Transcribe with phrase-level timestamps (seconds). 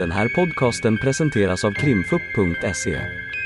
[0.00, 3.00] Den här podcasten presenteras av krimfupp.se.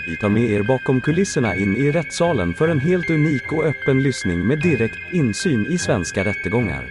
[0.07, 4.03] Vi tar med er bakom kulisserna in i rättssalen för en helt unik och öppen
[4.03, 6.85] lyssning med direkt insyn i svenska rättegångar.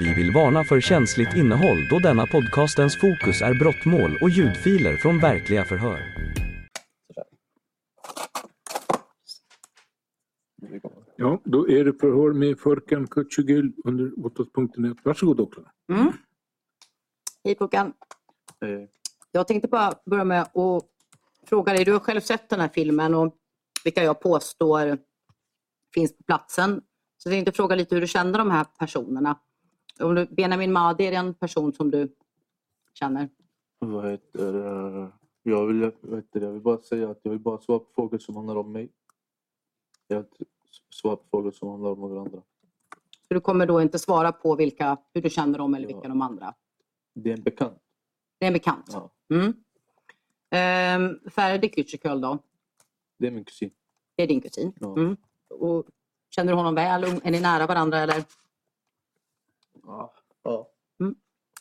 [0.00, 5.18] Vi vill varna för känsligt innehåll då denna podcastens fokus är brottmål och ljudfiler från
[5.18, 6.00] verkliga förhör.
[11.16, 14.96] Ja, då är det förhör med Förkan Küçügül under 8.1.
[15.02, 15.72] Varsågod åklagare.
[15.92, 16.12] Mm.
[17.44, 17.92] Hej Håkan.
[18.62, 18.88] Eh,
[19.32, 20.84] Jag tänkte bara börja med att
[21.46, 23.36] fråga dig, du har själv sett den här filmen och
[23.84, 24.98] vilka jag påstår
[25.94, 26.82] finns på platsen.
[27.16, 29.38] Så jag tänkte fråga lite hur du känner de här personerna.
[30.00, 32.16] Om du, Benjamin Mahdi, är det en person som du
[32.94, 33.28] känner?
[33.78, 35.12] vad heter det?
[35.42, 36.46] Jag vill, heter det?
[36.46, 38.88] jag vill bara säga att jag vill bara svara på frågor som handlar om mig.
[40.08, 40.44] Jag vill inte
[40.90, 42.42] svara på frågor som handlar om några andra.
[43.28, 45.94] Så du kommer då inte svara på vilka, hur du känner dem eller Ja.
[45.96, 46.54] vilka de andra?
[47.14, 47.78] Det är en bekant.
[48.42, 48.86] Det är en bekant.
[48.92, 49.54] Ja, Mm.
[50.50, 52.38] Ehm, Ferdi Küçüköl då?
[53.18, 53.70] det är min kusin.
[54.16, 54.72] Det är din kusin?
[54.80, 54.96] Ja.
[54.96, 55.16] Mm.
[55.48, 55.86] Och
[56.30, 57.04] känner du honom väl?
[57.04, 58.24] Är ni nära varandra eller?
[59.82, 60.14] Ja.
[60.42, 60.68] ja,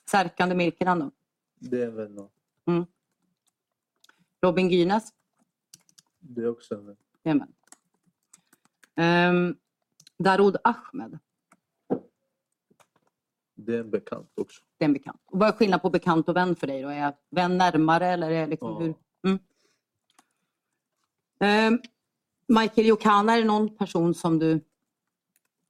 [0.05, 1.11] Serkan Demirkiran då?
[1.59, 2.29] det är en vän.
[2.65, 2.85] ja.
[4.41, 5.13] Robin Gynes?
[6.19, 6.97] Det är också en vän.
[7.23, 7.53] Jajamän.
[8.95, 9.57] Um,
[10.17, 11.19] Daroud Ahmed?
[13.65, 14.61] Det är en bekant också.
[14.77, 15.21] Det är en bekant.
[15.25, 16.81] Och vad är skillnaden på bekant och vän för dig?
[16.81, 16.89] Då?
[16.89, 18.79] Är vän närmare eller är liksom Ja.
[18.79, 18.95] hur?
[19.23, 19.39] Mm.
[21.39, 21.79] Ehm,
[22.47, 24.61] Michael Jokana, är det någon person som du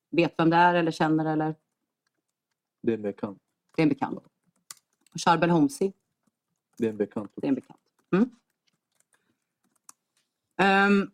[0.10, 1.56] vet vem det är eller känner eller?
[2.82, 3.42] Det är en bekant.
[3.76, 4.20] Det är en bekant.
[5.26, 5.94] Charbel Homsi?
[6.78, 7.32] Det är en bekant.
[7.36, 7.80] Det är en bekant.
[8.12, 8.30] Mm.
[10.58, 11.12] Ehm,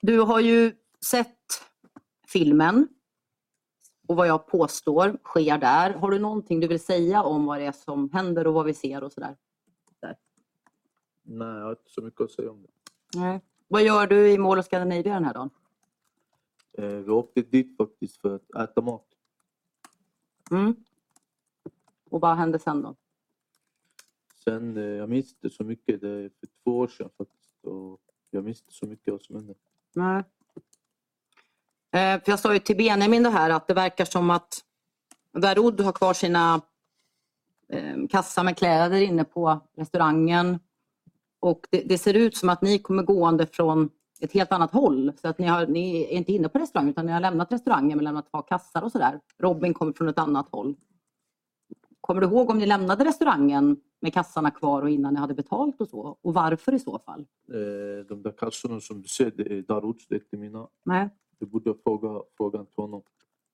[0.00, 1.62] du har ju sett
[2.26, 2.88] filmen
[4.06, 5.94] och vad jag påstår sker där.
[5.94, 8.74] Har du någonting du vill säga om vad det är som händer och vad vi
[8.74, 9.36] ser och sådär?
[11.28, 12.68] Nej, jag har inte så mycket att säga om det.
[13.18, 13.40] Nej.
[13.68, 15.50] Vad gör du i Mall of Scandinavia den här dagen?
[16.72, 19.06] Eh, vi åkte dit faktiskt för att äta mat.
[20.50, 20.76] Mm.
[22.10, 22.96] Och vad hände sen då?
[24.44, 26.00] Sen, eh, jag minns inte så mycket.
[26.00, 27.64] Det är för två år sedan faktiskt.
[27.64, 28.00] Och
[28.30, 29.54] jag minns inte så mycket vad som hände.
[29.92, 30.24] Nej.
[31.92, 34.60] Eh, för jag sa ju till Benjamin det här att det verkar som att
[35.32, 36.60] Daroud har kvar sina
[37.68, 40.58] eh, kassar med kläder inne på restaurangen.
[41.40, 45.12] Och det, det ser ut som att ni kommer gående från ett helt annat håll.
[45.20, 47.98] Så att ni, har, ni är inte inne på restaurangen utan ni har lämnat restaurangen
[47.98, 49.20] men lämnat kvar kassar och sådär.
[49.38, 50.76] Robin kommer från ett annat håll.
[52.00, 55.80] Kommer du ihåg om ni lämnade restaurangen med kassarna kvar och innan ni hade betalt
[55.80, 56.18] och så?
[56.22, 57.20] Och varför i så fall?
[57.52, 60.68] Eh, de där kassorna som du ser, det är Daruds, det är inte mina.
[60.84, 61.08] Nej.
[61.38, 63.02] Du borde fråga frågan till honom.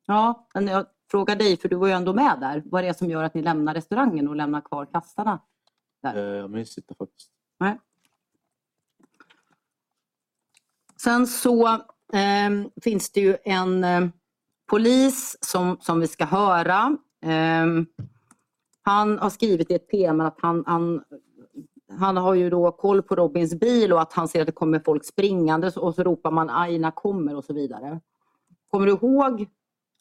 [0.06, 2.62] Ja, men jag frågar dig, för du var ju ändå med där.
[2.66, 5.40] Vad är det som gör att ni lämnar restaurangen och lämnar kvar kassarna?
[6.06, 7.30] Eh, jag minns inte faktiskt.
[7.58, 7.78] Nej.
[10.96, 11.82] Sen så
[12.12, 14.08] ehm, finns det ju en eh,
[14.66, 16.96] polis som, som vi ska höra.
[17.22, 17.86] Ehm,
[18.82, 21.04] han har skrivit i ett PM att han, han,
[21.98, 24.78] han har ju då koll på Robins bil och att han ser att det kommer
[24.80, 28.00] folk springande och så ropar man Aina kommer och så vidare.
[28.68, 29.46] Kommer du ihåg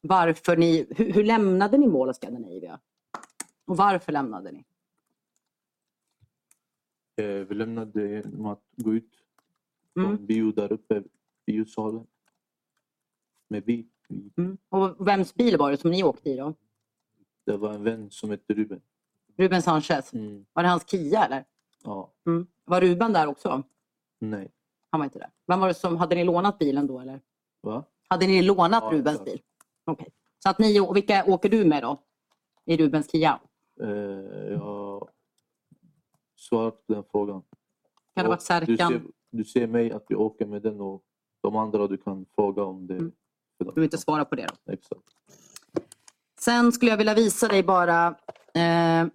[0.01, 2.79] varför ni, hur, hur lämnade ni Mall of Scandinavia?
[3.65, 4.65] Och varför lämnade ni?
[7.15, 9.11] Eh, vi lämnade genom att gå ut
[9.93, 10.25] från Mm.
[10.25, 11.03] bio där uppe,
[11.45, 12.07] biosalen.
[13.47, 13.87] Med bil.
[14.37, 14.57] Mm.
[14.69, 16.53] Och vems bil var det som ni åkte i då?
[17.45, 18.81] Det var en vän som hette Ruben.
[19.37, 20.13] Ruben Sanchez.
[20.13, 20.45] Mm.
[20.53, 21.45] Var det hans Kia eller?
[21.83, 22.47] Ja, Mm.
[22.65, 23.63] Var Ruben där också?
[24.19, 24.51] nej.
[24.91, 25.29] Han var inte där.
[25.47, 27.21] Vem var det som, hade ni lånat bilen då eller?
[27.61, 27.83] Va?
[28.07, 29.41] Hade ni lånat Ja, Rubens bil?
[29.85, 30.07] Okej.
[30.39, 32.01] Så att ni, och vilka åker du med då?
[32.65, 33.39] I Rubens Kia?
[33.81, 33.89] Eh,
[34.51, 35.07] jag
[36.35, 37.43] svarat på den frågan.
[38.15, 38.67] Kan det varit Serkan?
[38.67, 41.03] Du ser, du ser mig att vi åker med den och
[41.41, 42.95] de andra du kan fråga om det.
[42.97, 43.11] Mm.
[43.59, 44.71] Du vill inte svara på det då?
[44.73, 45.01] Exakt.
[46.39, 48.07] Sen skulle jag vilja visa dig bara
[48.53, 49.07] eh,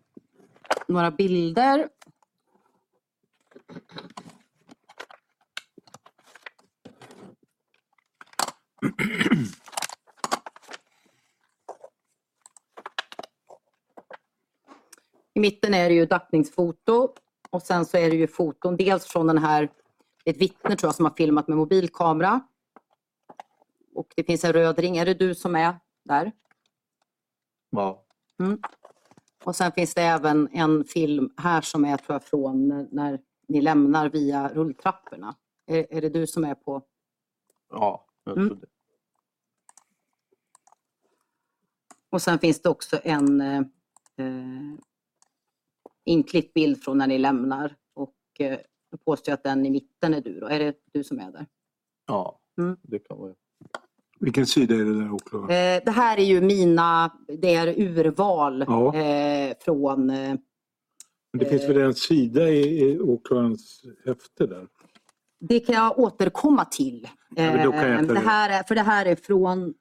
[0.89, 1.89] några bilder.
[15.35, 17.09] I mitten är det ju dackningsfoto
[17.51, 19.69] och sen så är det ju foton dels från den här,
[20.25, 22.41] ett vittne tror jag som har filmat med mobilkamera.
[23.95, 24.97] Och det finns en röd ring.
[24.97, 25.75] Är det du som är
[26.05, 26.33] där?
[27.71, 28.05] Ja.
[29.45, 33.21] Och sen finns det även en film här som är tror jag, från när, när
[33.49, 35.35] ni lämnar via rulltrapporna.
[35.67, 36.83] Är, är det du som är på?
[37.71, 38.49] Ja, jag Mm.
[38.49, 38.67] tror det.
[42.11, 43.61] Och sen finns det också en eh,
[44.17, 44.75] eh,
[46.05, 47.77] inklippt bild från när ni lämnar.
[47.95, 48.59] Och eh,
[48.91, 50.41] jag påstår att den i mitten är du.
[50.41, 50.47] Då.
[50.47, 51.47] Är det du som är där?
[52.07, 52.77] Ja, Mm.
[52.83, 53.35] det kan vara.
[54.21, 55.77] Vilken sida är det där åklagaren?
[55.79, 58.95] Eh, det här är ju mina, det är urval Ja.
[58.97, 60.37] eh, från eh,
[61.37, 64.67] Men det finns väl en sida i, i åklagarens häfte där?
[65.41, 67.09] Det kan jag återkomma till.
[67.37, 69.75] kan jag Eh, det här är, för det här är från...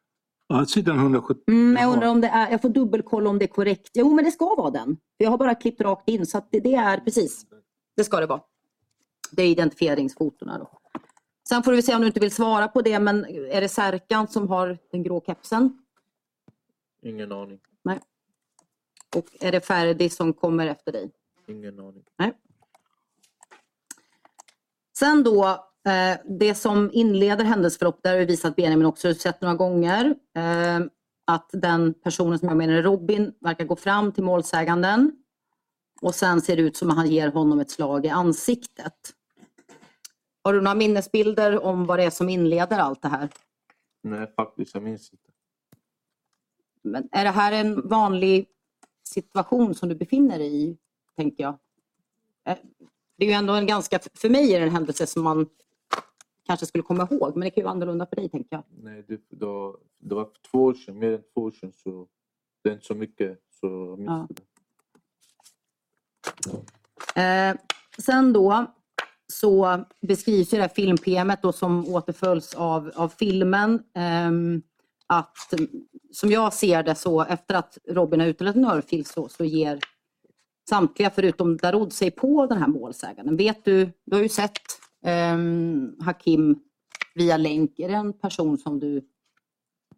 [0.47, 1.43] Ja, sidan 170.
[1.47, 2.51] Mm, jag undrar om det är...
[2.51, 3.89] Jag får dubbelkolla om det är korrekt.
[3.93, 4.97] Jo, men det ska vara den.
[5.17, 7.45] Jag har bara klippt rakt in så att det, det är precis.
[7.97, 8.41] Det ska det vara.
[9.31, 10.79] Det är identifieringsfotona då.
[11.49, 14.27] Sen får vi se om du inte vill svara på det, men är det Särkan
[14.27, 15.77] som har den grå kepsen?
[17.03, 17.59] Ingen aning.
[19.15, 21.11] Och är det Ferdi som kommer efter dig?
[21.47, 22.03] Ingen aning.
[24.97, 25.45] Sen då,
[25.87, 30.79] eh, det som inleder händelseförlopp, där har vi visat Benjamin också sett några gånger, eh,
[31.27, 35.11] att den personen som jag menar är Robin verkar gå fram till målsäganden
[36.01, 39.13] och sen ser det ut som att han ger honom ett slag i ansiktet.
[40.43, 43.29] Har du några minnesbilder om vad det är som inleder allt det här?
[44.03, 44.73] Nej, faktiskt.
[44.73, 45.29] Jag minns inte.
[46.83, 48.47] Men är det här en vanlig
[49.03, 50.77] situation som du befinner dig i,
[51.15, 51.57] tänker jag?
[52.45, 52.57] Eh,
[53.17, 55.49] Det är ju ändå en ganska, för mig är det en händelse som man
[56.47, 58.63] kanske skulle komma ihåg, men det kan ju vara annorlunda för dig, tänker jag.
[58.69, 61.73] Nej, det, var, det var för två år sedan, mer än två år sedan.
[61.73, 62.07] Så
[62.63, 63.39] det är inte så mycket.
[63.59, 64.29] Så jag minns
[67.15, 67.21] Ja.
[67.21, 67.55] Eh,
[67.97, 68.65] sen då
[69.33, 73.83] så beskrivs ju det här film-PMet då som återföljs av, av filmen.
[73.93, 74.61] ehm,
[75.07, 75.37] att
[76.11, 79.79] som jag ser det så efter att Robin har uttalat en örfil så, så ger
[80.69, 83.37] samtliga förutom Daroud sig på den här målsäganden.
[83.37, 84.61] Vet du, du har ju sett
[85.03, 86.59] ehm, Hakim
[87.15, 87.79] via länk.
[87.79, 89.09] Är det en person som du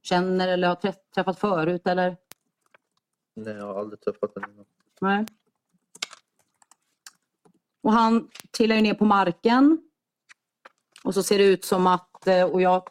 [0.01, 2.17] känner eller har träff, träffat förut eller?
[3.35, 4.65] Nej, jag har aldrig träffat innan.
[5.01, 5.25] Nej.
[7.81, 9.77] Och han trillar ju ner på marken.
[11.03, 12.83] Och så ser det ut som att, eh, och jag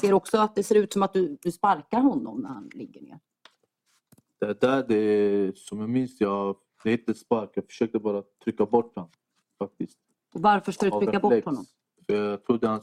[0.00, 3.00] ser också att det ser ut som att du, du sparkar honom när han ligger
[3.00, 3.18] ner.
[4.38, 6.56] Det där, det, som jag minns, jag,
[6.86, 7.50] det är inte spark.
[7.54, 9.10] Jag försökte bara trycka bort honom.
[9.58, 9.98] Faktiskt.
[10.34, 11.64] Och varför ska du trycka bort honom?
[12.06, 12.80] För jag trodde han,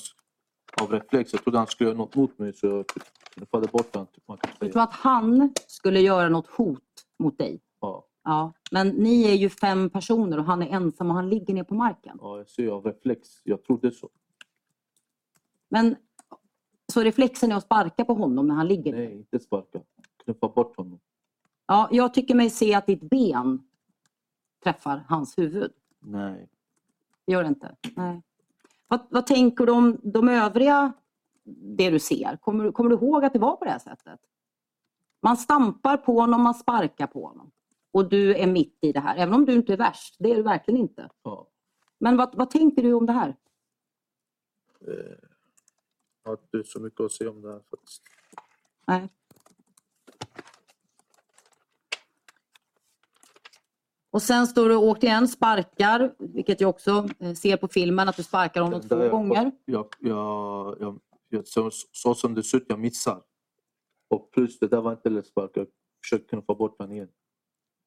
[0.82, 2.86] av reflex, jag trodde han skulle göra något mot mig så jag
[3.34, 4.08] knuffade bort honom.
[4.08, 6.80] Typ, man kan Du tror att han skulle göra något hot
[7.20, 7.62] mot dig?
[7.82, 8.54] Ja, Ja.
[8.72, 11.76] Men ni är ju fem personer och han är ensam och han ligger ner på
[11.76, 12.18] marken.
[12.22, 13.30] ja, jag ser av reflex.
[13.44, 14.10] Jag trodde så.
[15.70, 15.96] Men
[16.94, 19.00] så reflexen är att sparka på honom när han ligger ner?
[19.00, 19.82] Nej, inte sparka.
[20.24, 21.00] Knuffa bort honom.
[21.66, 23.68] Ja, jag tycker mig se att ditt ben
[24.64, 25.72] träffar hans huvud.
[26.00, 26.50] Nej.
[27.26, 27.76] Det gör det inte?
[27.96, 28.22] Nej.
[28.88, 30.94] Vad, vad tänker du om de övriga,
[31.78, 32.38] det du ser?
[32.42, 34.20] Kommer, du- kommer du ihåg att det var på det här sättet?
[35.22, 37.52] Man stampar på honom, man sparkar på honom.
[37.92, 40.16] Och du är mitt i det här, även om du inte är värst.
[40.20, 41.10] Det är du verkligen inte.
[41.24, 41.48] Ja.
[42.00, 43.36] Men vad, vad tänker du om det här?
[44.88, 44.94] Eh,
[46.24, 48.02] Jag har inte så mycket att säga om det här faktiskt.
[48.88, 49.10] Nej.
[54.14, 58.18] Och sen står du och återigen sparkar, vilket jag också eh, ser på filmen, att
[58.18, 59.52] du sparkar honom Det två jag- gånger.
[59.66, 61.00] Jag, jag, jag,
[61.30, 63.22] jag, så, så som det ser ut, jag missar.
[64.10, 65.52] Och plus, det där var inte lätt spark.
[65.54, 65.68] Jag
[66.04, 67.08] försökte knuffa bort honom igen.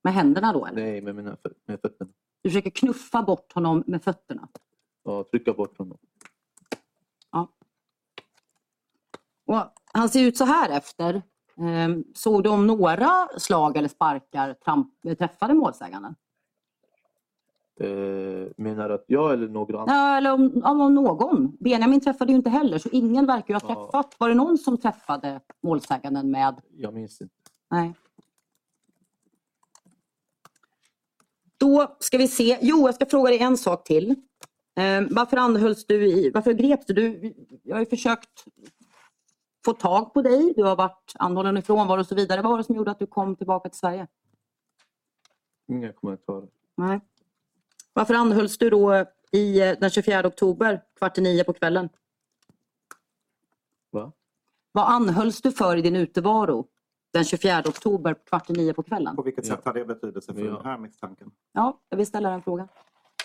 [0.04, 0.82] Med händerna då eller?
[0.82, 1.36] Nej, med mina
[1.66, 2.10] med fötterna.
[2.42, 4.48] Du försöker knuffa bort honom med fötterna.
[5.04, 5.98] Ja, trycka bort honom.
[9.48, 9.56] Och
[9.92, 11.22] han ser ut så här efter.
[11.60, 16.14] Ehm, Såg du om några slag eller sparkar tramp, träffade målsäganden?
[17.80, 19.94] Eh, menar att jag eller några andra?
[19.94, 21.56] Ja, eller om, om någon.
[21.60, 23.74] Benjamin träffade ju inte heller, så ingen verkar ha Ja.
[23.74, 24.14] träffat.
[24.18, 26.60] Var det någon som träffade målsäganden med...
[26.76, 27.34] Jag minns inte.
[27.70, 27.94] Nej.
[31.58, 32.58] Då ska vi se.
[32.62, 34.14] Jo, jag ska fråga dig en sak till.
[34.76, 36.06] Ehm, varför anhölls du?
[36.06, 36.94] I, varför greps du?
[36.94, 37.34] du?
[37.62, 38.44] Jag har ju försökt
[39.66, 40.52] få tag på dig.
[40.56, 42.42] Du har varit anhållen i frånvaro och så vidare.
[42.42, 44.06] Vad var det som gjorde att du kom tillbaka till Sverige?
[45.68, 46.48] Inga kommentarer.
[46.74, 47.00] Nej.
[47.92, 51.88] Varför anhölls du då i, eh, den 24 oktober kvart i nio på kvällen?
[53.90, 54.12] Va?
[54.72, 56.66] Vad anhölls du för i din utevaro
[57.12, 59.16] den 24 oktober kvart i nio på kvällen?
[59.16, 59.54] På vilket Ja.
[59.56, 60.52] sätt har det betydelse för Ja.
[60.56, 61.30] den här misstanken?
[61.52, 62.68] Ja, jag vill ställa den frågan.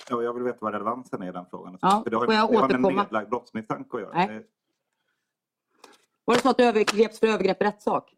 [0.10, 1.77] Ja, jag vill veta vad relevansen är i den frågan.
[1.81, 3.03] Ja, för det har, får jag det har med en återkomma?
[3.03, 4.13] nedlagd brottsmisstanke att göra.
[4.13, 4.48] Nej.
[6.31, 8.15] Var det så att du övergreps för övergrepp i rättssak?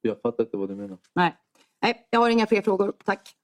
[0.00, 0.98] Jag fattar inte vad du menar.
[1.12, 1.36] Nej.
[1.82, 2.92] Nej, jag har inga fler frågor.
[3.04, 3.36] Tack.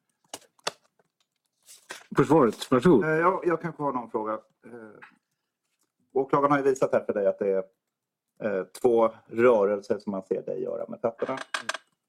[2.16, 3.04] Försvaret, varsågod.
[3.04, 4.32] Eh, Jag, jag kanske har någon fråga.
[4.32, 4.70] Eh,
[6.12, 7.64] Åklagaren har ju visat här för dig att det är
[8.58, 11.38] eh, två rörelser som man ser dig göra med fötterna.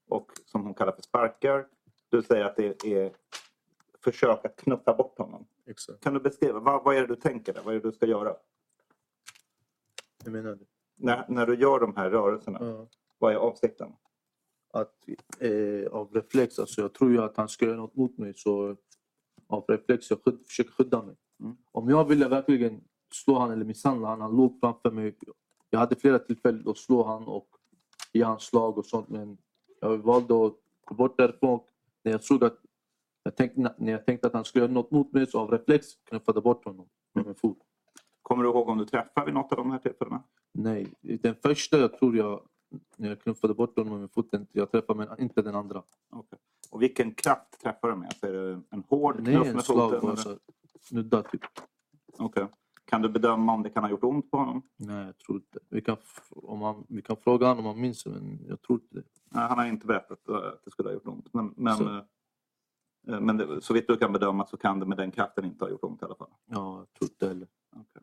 [0.10, 1.68] Och som som hon kallar för sparkar.
[2.10, 3.12] Du säger att det är
[4.04, 5.46] försök att knuffa bort honom.
[5.66, 6.04] Exakt.
[6.04, 7.62] Kan du beskriva, vad, vad är det du tänker där?
[7.62, 8.36] Vad är det du ska göra?
[10.24, 10.66] Jag menar det.
[10.96, 12.88] När, när du gör de här rörelserna, Ja.
[13.18, 13.92] vad är avsikten?
[14.74, 14.96] Att
[15.40, 18.76] eh, av reflex, alltså jag tror ju att han ska göra något mot mig så
[19.48, 21.16] av reflex jag skydd, försöker skydda mig.
[21.40, 21.58] Mm.
[21.72, 25.16] Om jag ville verkligen slå han eller misshandla han, han låg framför mig.
[25.70, 27.48] Jag hade flera tillfällen att slå han och
[28.14, 29.38] ge han slag och sånt men
[29.80, 30.54] jag valde att
[30.86, 31.60] gå bort därifrån.
[32.04, 32.60] När jag såg att
[33.24, 35.88] jag tänkte, när jag tänkte att han skulle göra något mot mig så av reflex
[36.04, 37.58] knuffade jag bort honom med min fot.
[38.24, 40.24] Kommer du ihåg om du träffar vid något av de här tillfällena?
[40.54, 42.42] Nej, den första jag tror jag
[42.98, 45.84] när jag knuffade bort honom med foten, jag träffade men inte den andra.
[46.10, 46.40] Okej.
[46.72, 48.08] Och vilken kraft träffar du med?
[48.08, 50.02] Alltså är det en hård Nej, knuff en med slag foten?
[50.02, 50.22] bara eller?
[50.82, 51.42] så nudda typ.
[52.18, 52.48] Okej.
[52.86, 54.62] Kan du bedöma om det kan ha gjort ont på honom?
[54.78, 55.60] Nej, jag tror inte.
[55.70, 55.98] Vi kan,
[56.30, 59.04] om man, vi kan fråga honom om han minns men jag tror inte det.
[59.32, 61.34] Nej, han har inte berättat eh, att det skulle ha gjort ont.
[61.34, 61.96] Men, men, Så.
[63.08, 65.66] eh, men det, så vitt du kan bedöma så kan det med den kraften inte
[65.66, 66.30] ha gjort ont i alla fall.
[66.46, 67.48] Ja, jag tror inte heller.
[67.76, 68.02] Okej.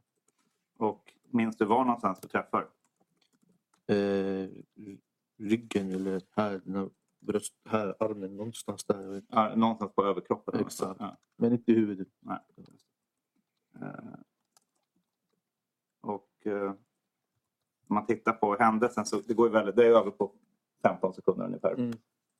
[0.80, 2.68] Och minns du var någonstans du träffar?
[3.86, 4.48] Eh,
[5.38, 6.60] ryggen eller här,
[7.20, 9.22] bröst, här, armen, någonstans där.
[9.28, 10.60] Ja, någonstans på överkroppen?
[10.60, 11.00] Exakt.
[11.00, 11.16] Ja.
[11.36, 12.08] Men inte i huvudet.
[12.20, 12.38] Nej.
[13.80, 13.88] Eh,
[16.00, 16.70] Och eh,
[17.88, 20.32] om man tittar på händelsen så det går ju väldigt, det är över på
[20.82, 21.74] 15 sekunder ungefär.
[21.74, 21.92] Mm.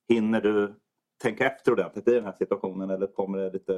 [0.07, 0.75] Hinner du
[1.17, 3.73] tänka efter ordentligt i den här situationen eller kommer det lite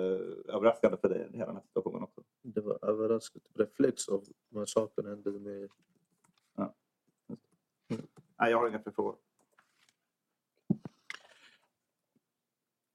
[0.47, 2.22] överraskande för dig hela den här situationen också?
[2.43, 3.47] Det var överraskande.
[3.53, 4.23] Reflex av
[4.55, 5.69] här sakerna hände med
[8.39, 9.15] Nej, jag har inga fler frågor.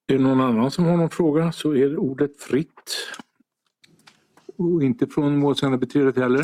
[0.07, 2.97] Är det någon annan som har någon fråga så är ordet fritt.
[4.57, 6.43] Och inte från målsägandebiträdet heller?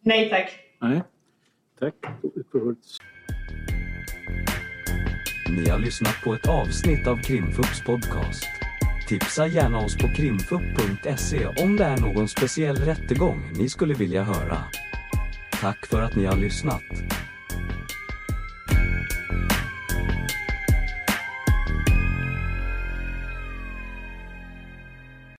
[0.00, 0.60] Nej tack.
[0.80, 1.02] Nej.
[1.78, 1.94] Tack.
[5.48, 8.46] Ni har lyssnat på ett avsnitt av Krimfupps podcast.
[9.06, 14.58] Tipsa gärna oss på krimfupp.se om det är någon speciell rättegång ni skulle vilja höra.
[15.50, 16.82] Tack för att ni har lyssnat.